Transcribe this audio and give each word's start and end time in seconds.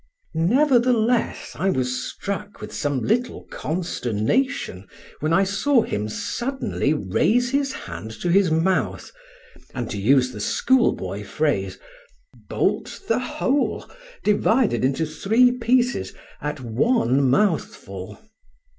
Nevertheless, 0.33 1.51
I 1.53 1.69
was 1.69 2.01
struck 2.11 2.59
with 2.59 2.73
some 2.73 3.01
little 3.03 3.43
consternation 3.51 4.87
when 5.19 5.31
I 5.31 5.43
saw 5.43 5.83
him 5.83 6.09
suddenly 6.09 6.91
raise 6.91 7.51
his 7.51 7.71
hand 7.71 8.09
to 8.21 8.29
his 8.31 8.49
mouth, 8.49 9.11
and, 9.75 9.91
to 9.91 9.99
use 9.99 10.31
the 10.31 10.39
schoolboy 10.39 11.23
phrase, 11.23 11.77
bolt 12.49 12.99
the 13.07 13.19
whole, 13.19 13.87
divided 14.23 14.83
into 14.83 15.05
three 15.05 15.51
pieces, 15.51 16.15
at 16.41 16.61
one 16.61 17.29
mouthful. 17.29 18.17